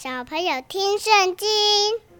[0.00, 1.47] 小朋友听圣经，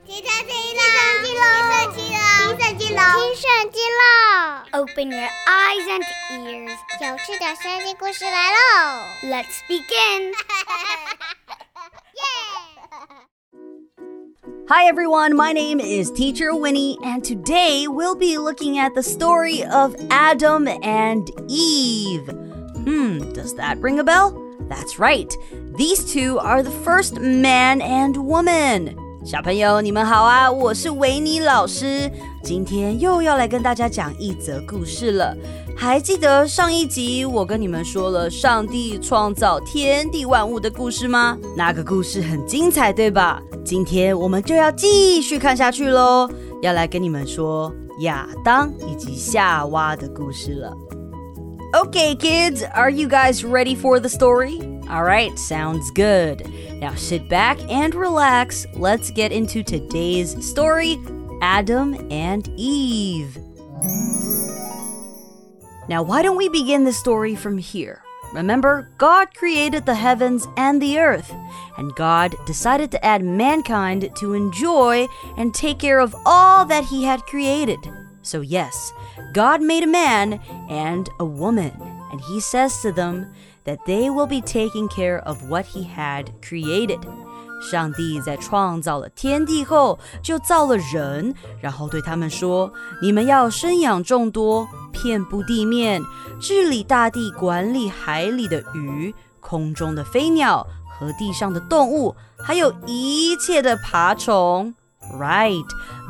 [0.05, 0.81] 听圣经喽，
[1.23, 4.01] 听圣经喽，听圣经喽，听圣经喽。
[4.73, 8.57] Open your eyes and ears，有趣的圣经故事来喽！
[9.23, 10.33] Let's begin.
[14.67, 19.63] Hi everyone, my name is Teacher Winnie, and today we'll be looking at the story
[19.63, 22.27] of Adam and Eve.
[22.85, 24.33] Hmm, does that ring a bell?
[24.71, 25.29] That's right.
[25.75, 28.95] These two are the first man and woman.
[29.25, 30.49] 小朋友，你们好啊！
[30.49, 32.09] 我是维尼老师，
[32.41, 35.35] 今天又要来跟大家讲一则故事了。
[35.75, 41.37] 还记得上一集我跟你们说了上帝创造天地万物的故事吗？
[41.57, 43.41] 那个故事很精彩，对吧？
[43.65, 46.29] 今天我们就要继续看下去喽，
[46.61, 50.73] 要来跟你们说亚当以及夏娃的故事了。
[51.73, 54.59] Okay, kids, are you guys ready for the story?
[54.89, 56.45] All right, sounds good.
[56.81, 58.65] Now sit back and relax.
[58.73, 60.97] Let's get into today's story
[61.41, 63.37] Adam and Eve.
[65.87, 68.03] Now, why don't we begin the story from here?
[68.33, 71.33] Remember, God created the heavens and the earth,
[71.77, 75.07] and God decided to add mankind to enjoy
[75.37, 77.79] and take care of all that He had created.
[78.22, 78.72] So, yes,
[79.32, 81.72] God made a man and a woman,
[82.10, 83.26] and He says to them,
[83.64, 87.00] that they will be taking care of what he had created.
[87.70, 96.02] 上帝在创造了天地后，就造了人，然后对他们说：“你们要生养众多，遍布地面，
[96.40, 104.74] 治理大地，管理海里的鱼、空中的飞鸟和地上的动物，还有一切的爬虫。”
[105.13, 105.63] Right.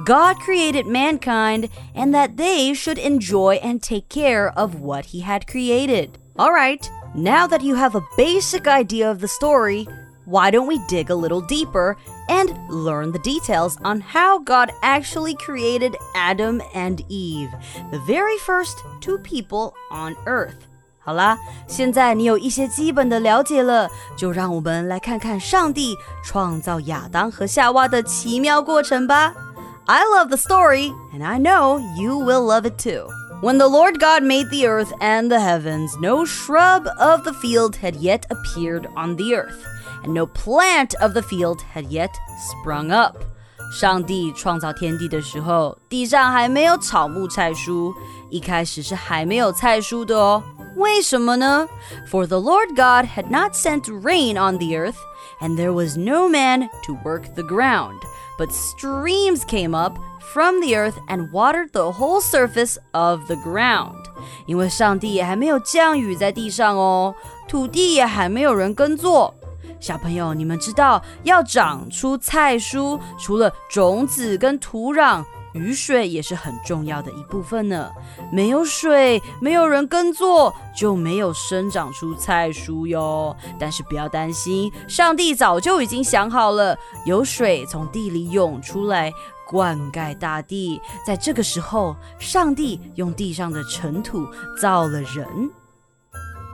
[0.05, 5.47] God created mankind and that they should enjoy and take care of what he had
[5.47, 6.17] created.
[6.37, 6.89] All right.
[7.13, 9.87] Now that you have a basic idea of the story,
[10.25, 11.97] why don't we dig a little deeper
[12.29, 17.51] and learn the details on how God actually created Adam and Eve,
[17.91, 20.67] the very first two people on earth?
[21.00, 21.38] 好啦，
[21.68, 29.32] 现在你有一些基本的了解了，就让我们来看看上帝创造亚当和夏娃的奇妙过程吧。
[29.86, 33.08] I love the story, and I know you will love it too.
[33.40, 37.76] When the Lord God made the earth and the heavens, no shrub of the field
[37.76, 39.62] had yet appeared on the earth,
[40.02, 42.10] and no plant of the field had yet
[42.40, 43.16] sprung up.
[43.72, 47.92] 上帝创造天地的时候，地上还没有草木菜蔬，
[48.30, 50.42] 一开始是还没有菜蔬的哦。
[50.80, 51.68] 为什么呢？
[52.10, 54.96] For the Lord God had not sent rain on the earth,
[55.40, 58.00] and there was no man to work the ground,
[58.38, 59.98] but streams came up
[60.32, 64.04] from the earth and watered the whole surface of the ground.
[64.46, 67.14] 因为上帝也还没有降雨在地上哦，
[67.48, 69.34] 土地也还没有人耕作。
[69.78, 77.91] 小朋友，你们知道要长出菜蔬，除了种子跟土壤， 雨水也是很重要的一部分呢。
[78.31, 83.35] 没有水，没有人耕作，就没有生长出菜蔬哟。
[83.59, 89.11] 但是不要担心，上帝早就已经想好了，有水从地里涌出来。
[89.45, 94.25] 灌溉大地，在这个时候，上帝用地上的尘土
[94.61, 95.51] 造了人。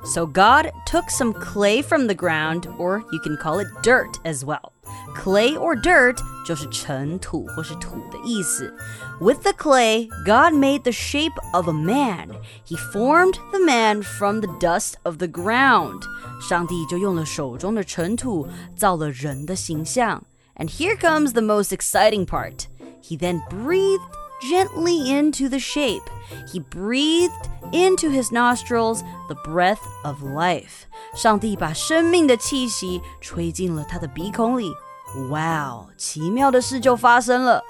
[0.03, 4.43] So God took some clay from the ground, or you can call it dirt as
[4.43, 4.71] well.
[5.14, 8.74] Clay or dirt 就是尘土或是土的意思。
[9.20, 12.30] With the clay, God made the shape of a man.
[12.66, 16.02] He formed the man from the dust of the ground.
[16.40, 20.24] 上帝就用了手中的尘土造了人的形象。
[20.56, 22.66] And here comes the most exciting part.
[23.02, 24.02] He then breathed
[24.40, 26.02] gently into the shape.
[26.52, 27.32] He breathed
[27.72, 30.86] into his nostrils the breath of life.
[31.14, 34.72] 上帝把生命的气息吹进了他的鼻孔里。
[35.28, 37.62] Wow，奇妙的事就发生了。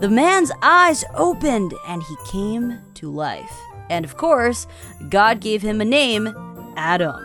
[0.00, 3.52] The man's eyes opened and he came to life.
[3.88, 4.64] And of course,
[5.08, 6.34] God gave him a name,
[6.76, 7.16] Adam.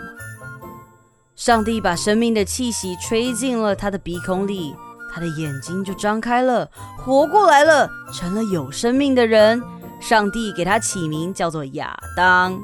[1.36, 4.76] 上帝把生命的气息吹进了他的鼻孔里。
[5.14, 9.62] 他的眼睛就张开了，活过来了，成了有生命的人。
[10.02, 12.60] 上帝给他起名叫做亚当。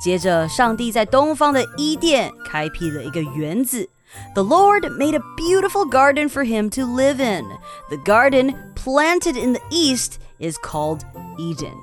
[0.00, 3.88] 接着，上帝在东方的伊甸开辟了一个园子。
[4.34, 7.44] The Lord made a beautiful garden for him to live in.
[7.90, 11.02] The garden planted in the east is called
[11.38, 11.74] Eden.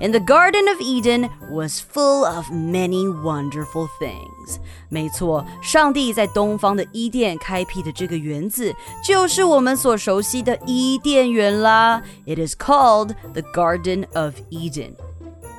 [0.00, 4.58] And the Garden of Eden was full of many wonderful things.
[4.88, 12.02] 没错，上帝在东方的伊甸开辟的这个园子，就是我们所熟悉的伊甸园啦。
[12.26, 14.94] It is called the Garden of Eden.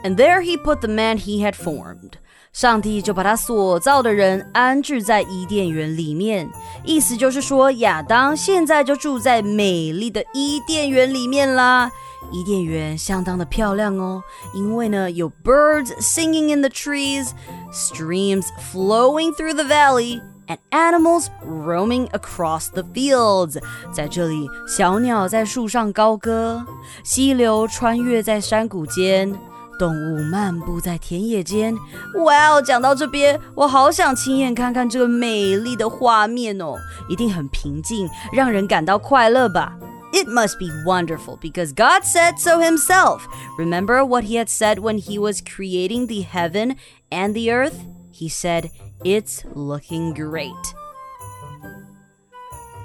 [0.03, 2.13] And there he put the man he had formed.
[2.51, 6.49] 上帝就把他所造的人安置在伊甸园里面，
[6.85, 11.91] 意思就是说，亚当现在就住在美丽的伊甸园里面啦。
[12.32, 14.22] 伊甸园相当的漂亮哦，
[14.54, 17.30] 因为呢有 birds singing in the trees,
[17.72, 23.58] streams flowing through the valley, and animals roaming across the fields。
[23.92, 26.64] 在这里，小鸟在树上高歌，
[27.02, 29.34] 溪流穿越在山谷间。
[29.78, 31.74] 动物漫步在田野间。
[32.22, 36.74] 哇哦，讲到这边，我好想亲眼看看这个美丽的画面哦，
[37.08, 39.72] 一定很平静，让人感到快乐吧。
[40.12, 43.26] It must be wonderful because God said so himself.
[43.58, 46.76] Remember what he had said when he was creating the heaven
[47.10, 47.86] and the earth?
[48.10, 48.70] He said,
[49.04, 50.74] It's looking great.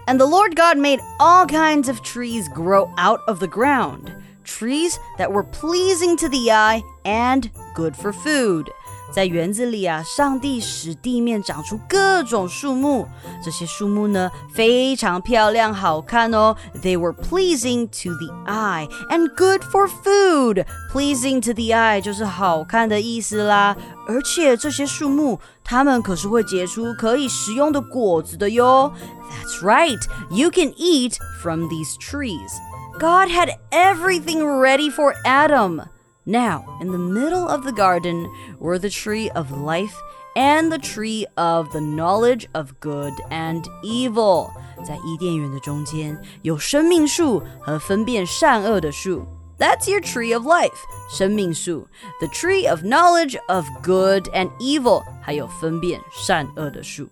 [0.08, 5.00] And the Lord God made all kinds of trees grow out of the ground trees
[5.18, 8.70] that were pleasing to the eye and good for food.
[9.13, 13.09] 在园子里啊，上帝使地面长出各种树木，
[13.45, 16.57] 这些树木呢非常漂亮好看哦。
[16.81, 20.65] They were pleasing to the eye and good for food.
[20.93, 23.77] Pleasing to the eye 就是好看的意思啦。
[24.07, 28.93] 而且这些树木，它们可是会结出可以食用的果子的哟。
[29.31, 30.01] That's right,
[30.31, 32.51] you can eat from these trees.
[32.99, 35.85] God had everything ready for Adam.
[36.25, 38.29] Now, in the middle of the garden
[38.59, 39.95] were the tree of life
[40.37, 44.51] and the tree of the knowledge of good and evil.
[44.85, 49.27] 在伊甸园的中间有生命树和分辨善恶的树。
[49.59, 50.79] That's your tree of life,
[51.11, 51.89] 生命树.
[52.21, 57.09] The tree of knowledge of good and evil, 还有分辨善恶的树。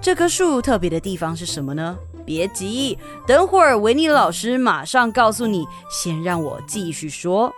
[0.00, 1.96] 这棵树特别的地方是什么呢？
[2.24, 5.64] 别急，等会儿维尼老师马上告诉你。
[5.88, 7.54] 先让我继续说。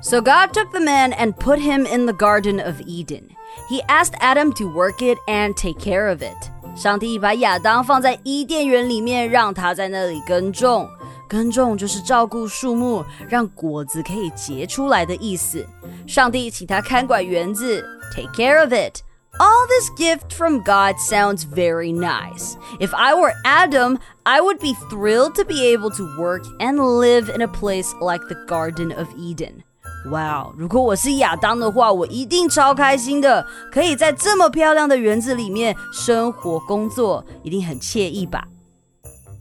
[0.00, 3.30] So God took the man and put him in the Garden of Eden.
[3.68, 6.36] He asked Adam to work it and take care of it.
[6.76, 10.88] 上帝把亚当放在伊甸园里面，让他在那里耕种。
[11.28, 15.66] 耕种就是照顾树木，让果子可以结出来的意思。
[16.06, 17.84] 上帝请他看管园子，
[18.14, 22.56] take care of it。all this gift from God sounds very nice.
[22.80, 27.28] If I were Adam, I would be thrilled to be able to work and live
[27.28, 29.62] in a place like the Garden of Eden.
[30.09, 33.45] 哇哦，如果我是亚当的话，我一定超开心的。
[33.71, 38.43] 可以在这么漂亮的园子里面生活、工作，一定很惬意吧？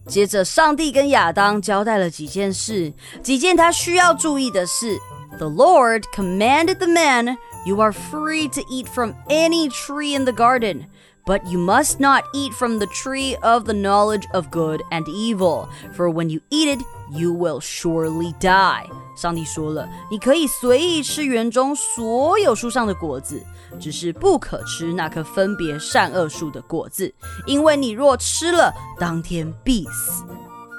[0.07, 2.93] 接着上帝跟亚当交代了几件事，
[3.23, 4.99] 几件他需要注意的事
[5.39, 10.87] ：The Lord commanded the man，you are free to eat from any tree in the garden。
[11.30, 16.10] but you must not eat from the tree of the knowledge of good and evil, for
[16.10, 18.86] when you eat it, you will surely die.
[19.16, 23.42] 上帝说了，你可以随意吃园中所有树上的果子，
[23.80, 27.14] 只是不可吃那棵分别善恶树的果子，
[27.46, 30.24] 因为你若吃了，当天必死。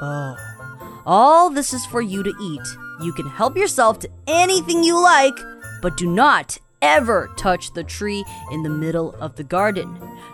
[0.03, 0.37] Oh,
[1.07, 2.63] all this is for you to eat.
[3.01, 5.37] You can help yourself to anything you like,
[5.81, 9.89] but do not ever touch the tree in the middle of the garden.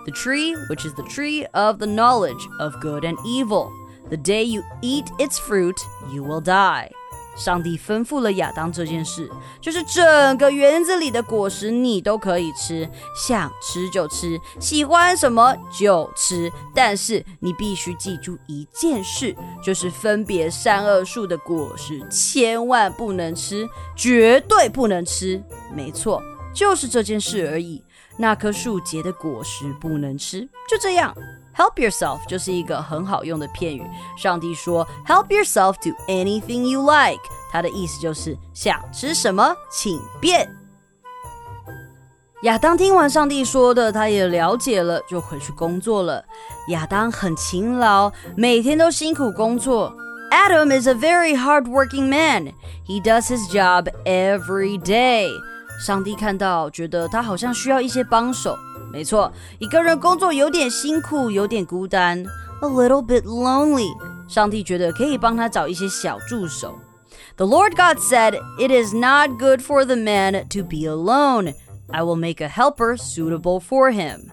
[0.05, 3.71] The tree, which is the tree of the knowledge of good and evil.
[4.11, 5.77] The day you eat its fruit,
[6.13, 6.91] you will die.
[7.35, 9.27] 上帝吩咐了亚当这件事，
[9.59, 12.87] 就是整个园子里的果实你都可以吃，
[13.17, 16.53] 想吃就吃，喜欢什么就吃。
[16.75, 19.35] 但是你必须记住一件事，
[19.65, 25.43] 就是分别善恶树的果实千万不能吃，绝对不能吃。
[25.75, 26.23] 没错。
[26.57, 27.83] 就是这件事而已。
[28.19, 31.15] 那棵树结的果实不能吃，就这样。
[31.57, 33.83] Help yourself 就是一个很好用的片语。
[34.17, 37.21] 上帝说，Help yourself to anything you like，
[37.51, 40.49] 它的意思就是想吃什么请便。
[42.45, 46.25] 亚当听完上帝说的，他也了解了，就回去工作了。
[46.69, 49.95] 亚当很勤劳，每天都辛苦工作。
[50.31, 52.53] Adam is a very hardworking man.
[52.87, 55.29] He does his job every day.
[55.81, 58.57] 上帝看到，觉得他好像需要一些帮手。
[58.93, 62.23] 没错，一个人工作有点辛苦，有点孤单，
[62.61, 63.89] a little bit lonely。
[64.29, 66.79] 上帝觉得可以帮他找一些小助手。
[67.37, 71.55] The Lord God said, "It is not good for the man to be alone.
[71.91, 74.29] I will make a helper suitable for him."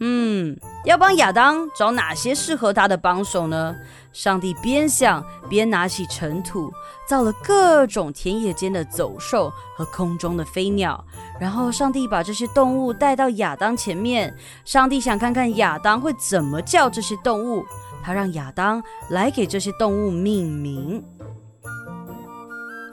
[0.00, 0.56] 嗯，
[0.88, 3.74] 要帮亚当找哪些适合他的帮手呢？
[4.12, 6.72] 上帝边想边拿起尘土，
[7.08, 11.02] 造了各种田野间的走兽和空中的飞鸟。
[11.40, 14.32] 然后，上帝把这些动物带到亚当前面。
[14.64, 17.64] 上帝想看看亚当会怎么叫这些动物。
[18.04, 21.02] 他让亚当来给这些动物命名。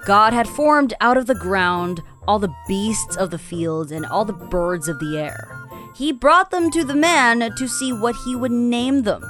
[0.06, 4.25] God had formed out of the ground all the beasts of the field, and all
[4.25, 5.50] the birds of the air.
[5.96, 9.22] He brought them to the man to see what he would name them.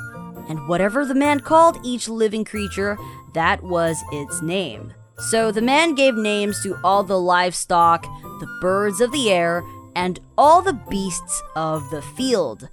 [0.47, 2.97] And whatever the man called each living creature,
[3.33, 4.93] that was its name.
[5.31, 8.03] So the man gave names to all the livestock,
[8.39, 9.63] the birds of the air,
[9.95, 12.67] and all the beasts of the field.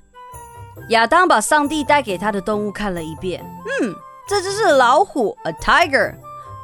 [0.91, 3.45] 亚当把上帝带给他的动物看了一遍。
[3.81, 3.95] 嗯，
[4.27, 6.17] 这只是老虎，a tiger。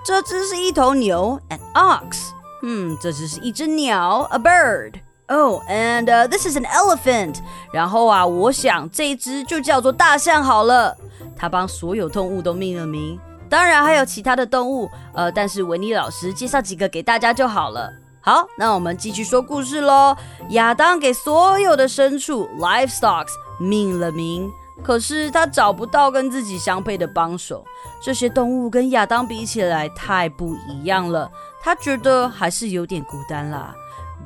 [0.05, 2.31] 这只是一头牛，an ox。
[2.63, 4.95] 嗯，这只是一只鸟，a bird。
[5.30, 7.36] Oh, and、this is an elephant。
[7.72, 10.98] 然后啊，我想这只就叫做大象好了。
[11.36, 17.94] 他帮所有动物都命了名，当然还有其他的动物，呃，但是维尼老师介绍几个给大家就好了。
[18.22, 20.18] 好，那我们继续说故事喽。
[20.50, 24.52] 亚当给所有的牲畜 （livestocks） 命了名，
[24.84, 27.64] 可是他找不到跟自己相配的帮手。
[28.04, 31.32] 这些动物跟亚当比起来太不一样了，
[31.62, 33.74] 他觉得还是有点孤单啦。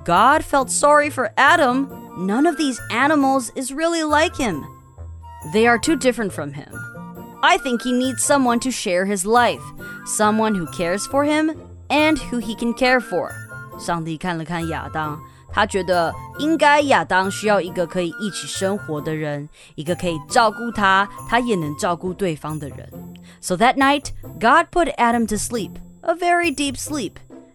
[0.05, 1.89] God felt sorry for Adam.
[2.17, 4.65] None of these animals is really like him.
[5.53, 6.73] They are too different from him.
[7.43, 9.63] I think he needs someone to share his life,
[10.05, 11.55] someone who cares for him
[11.89, 13.31] and who he can care for.
[13.79, 15.21] 上帝看了看亚当，
[15.53, 22.91] 他觉得应该亚当需要一个可以一起生活的人，一个可以照顾他，他也能照顾对方的人。
[23.41, 24.07] So that night,
[24.41, 27.13] God put Adam to sleep, a very deep sleep.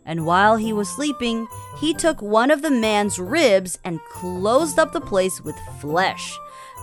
[0.07, 1.47] And while he was sleeping,
[1.79, 6.33] he took one of the man's ribs and closed up the place with flesh.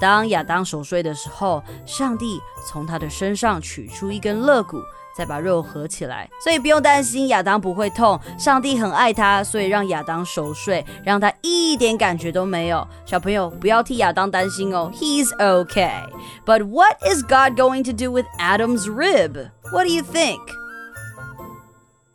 [0.01, 4.81] 当亚当熟睡的时候，上帝从他的身上取出一根肋骨，
[5.15, 6.31] 再把肉合起来。
[6.43, 12.89] 所以不用担心亚当不会痛，上帝很爱他，所以让亚当熟睡，让他一点感觉都没有。
[13.05, 16.09] 小朋友不要替亚当担心哦，He's okay.
[16.47, 19.51] But what is God going to do with Adam's rib?
[19.71, 20.41] What do you think?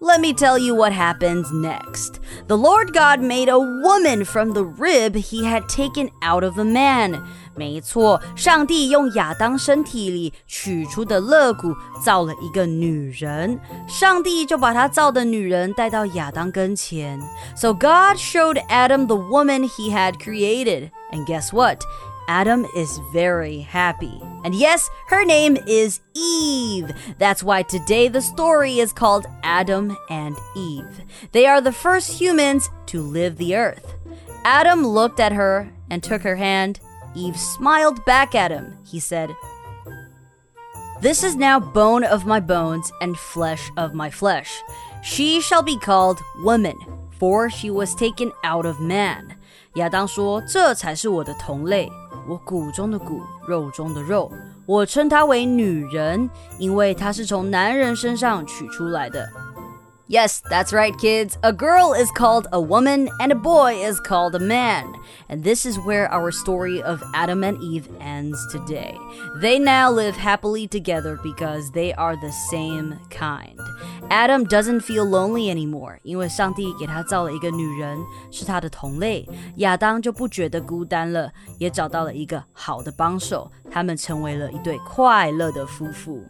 [0.02, 2.20] Let me tell you what happens next.
[2.48, 6.66] The Lord God made a woman from the rib he had taken out of the
[6.66, 7.24] man.
[7.56, 17.20] 没错，上帝用亚当身体里取出的肋骨造了一个女人，上帝就把他造的女人带到亚当跟前。
[17.56, 21.80] So God showed Adam the woman he had created, and guess what?
[22.30, 24.22] Adam is very happy.
[24.44, 26.92] And yes, her name is Eve.
[27.20, 31.02] That's why today the story is called Adam and Eve.
[31.32, 33.96] They are the first humans to live the earth.
[34.44, 36.80] Adam looked at her and took her hand.
[37.16, 38.78] Eve smiled back at him.
[38.84, 39.36] He said,
[41.02, 44.62] This is now bone of my bones and flesh of my flesh.
[45.04, 46.78] She shall be called woman,
[47.20, 49.36] for she was taken out of man.
[49.76, 51.92] 亚当说：“这才是我的同类，
[52.29, 54.31] 我骨中的骨，肉中的肉。
[54.67, 59.29] 我称她为女人，因为她是从男人身上取出来的。”
[60.10, 61.36] Yes, that's right, kids.
[61.42, 64.86] A girl is called a woman and a boy is called a man.
[65.30, 68.96] And this is where our story of Adam and Eve ends today.
[69.42, 73.60] They now live happily together because they are the same kind.
[74.12, 77.98] Adam doesn't feel lonely anymore，因为上帝给他造了一个女人，
[78.30, 79.28] 是他的同类。
[79.56, 86.24] 亚当就不觉得孤单了，也找到了一个好的帮手，他们成为了一对快乐的夫妇。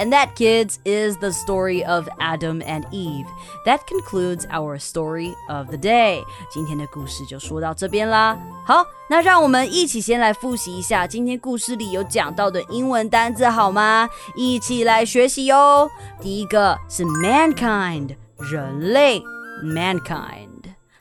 [0.00, 3.26] and that, kids, is the story of Adam and Eve.
[3.64, 6.24] That concludes our story of the day.
[6.50, 8.36] 今天的故事就说到这边啦。
[8.66, 14.08] 好，那让我们一起先来复习一下今天故事里有讲到的英文单字好吗？
[14.34, 15.88] 一起来学习哟。
[16.20, 19.22] 第一个是 mankind，人类，
[19.62, 20.48] mankind。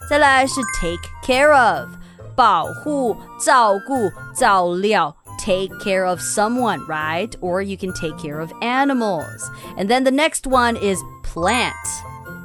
[0.10, 1.90] 再来是 take care of，
[2.36, 5.15] 保护、照顾、照料。
[5.46, 7.36] take care of someone, right?
[7.42, 9.50] Or you can take care of animals.
[9.78, 11.76] And then the next one is plant.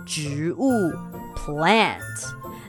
[0.05, 0.93] 植物,
[1.35, 2.03] plant.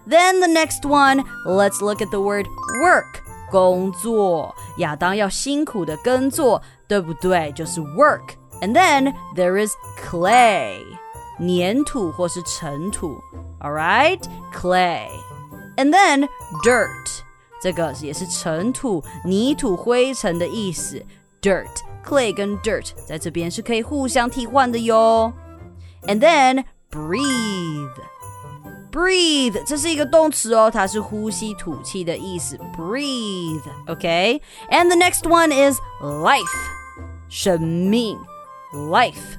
[0.05, 2.47] Then the next one, let's look at the word
[2.81, 3.23] work.
[3.49, 7.51] 工作，亚当要辛苦的耕作，对不对？
[7.53, 8.35] 就是 work.
[8.61, 9.71] And then there is
[10.03, 10.81] clay.
[11.39, 13.21] 粘土或是尘土.
[13.61, 14.19] All right?
[14.53, 15.07] Clay.
[15.77, 16.27] And then
[16.63, 17.23] dirt.
[17.61, 21.03] 这个也是尘土、泥土、灰尘的意思。
[21.41, 21.67] Dirt,
[22.03, 25.31] clay 跟 dirt 在这边是可以互相替换的哟。
[26.03, 27.89] And then breathe,
[28.91, 32.57] breathe 这是一个动词哦，它是呼吸、吐气的意思。
[32.75, 34.41] Breathe, okay?
[34.69, 36.45] And the next one is life,
[37.29, 38.17] 生命，
[38.73, 39.37] life.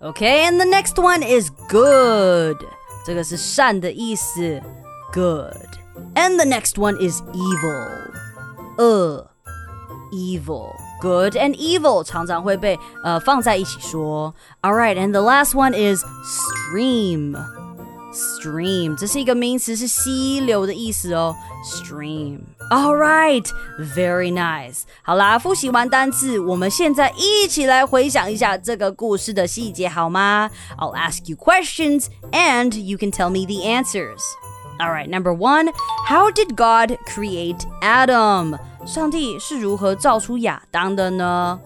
[0.00, 2.56] Okay, and the next one is good.
[3.04, 4.62] 这个是善的意思，
[5.12, 5.56] good.
[6.14, 7.88] And the next one is evil.
[8.78, 9.24] Uh,
[10.12, 10.72] evil.
[11.00, 14.34] Good and evil 常常会被呃放在一起说。
[14.62, 17.36] All right, and the last one is stream.
[18.10, 21.36] Stream，这是一个名词，是溪流的意思哦。
[21.64, 23.46] Stream。All right,
[23.78, 24.82] very nice.
[25.02, 30.50] 好啦，复习完单词，我们现在一起来回想一下这个故事的细节，好吗？
[30.78, 34.20] I'll ask you questions and you can tell me the answers.
[34.80, 35.72] All right, number one,
[36.06, 38.58] how did God create Adam?
[38.86, 41.58] 上帝是如何造出亚当的呢？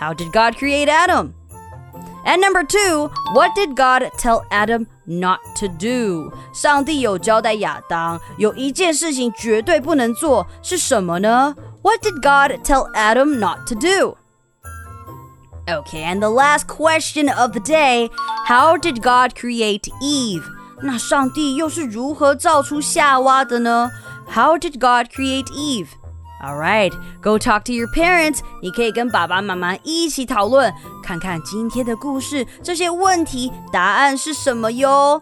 [0.00, 1.32] How did God create Adam?
[2.24, 6.32] And number two, what did God tell Adam not to do?
[6.52, 11.54] 上帝有交代亚当有一件事情绝对不能做，是什么呢？
[11.82, 14.16] What did God tell Adam not to do?
[15.68, 18.10] Okay, and the last question of the day,
[18.46, 20.42] how did God create Eve?
[20.83, 23.89] 那上帝又是如何造出夏娃的呢
[24.33, 25.87] ？How did God create Eve?
[26.43, 28.39] All right, go talk to your parents.
[28.63, 30.73] 你可以跟爸爸妈妈一起讨论，
[31.03, 35.21] 看看今天的故事这些问题答案是什么哟。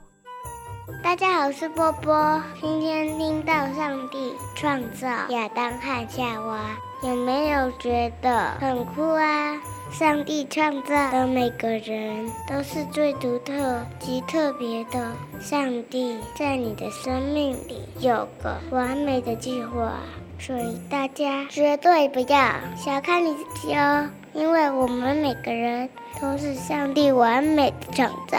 [1.03, 2.41] 大家好，我是波波。
[2.61, 6.59] 今天听到上帝创造亚当和夏娃，
[7.03, 9.55] 有没有觉得很酷啊？
[9.91, 15.11] 上帝创造的每个人都是最独特及特别的。
[15.41, 19.93] 上帝在你的生命里有个完美的计划。
[20.39, 25.89] 所以大家绝对不要小看你自己哦，因为我们每个人
[26.21, 28.37] 都是上帝完美的创造。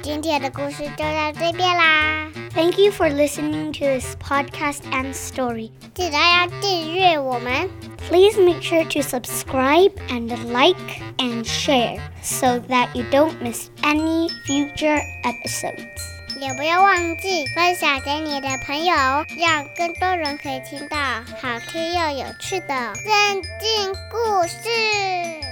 [0.00, 2.30] 今天的故事就到这边啦。
[2.54, 5.72] Thank you for listening to this podcast and story.
[5.94, 7.68] 记得要订阅我们。
[8.08, 15.00] Please make sure to subscribe and like and share so that you don't miss any future
[15.24, 15.84] episodes.
[16.40, 18.94] 也不要忘记分享给你的朋友，
[19.38, 25.47] 让更多人可以听到好听又有趣的圣经故事。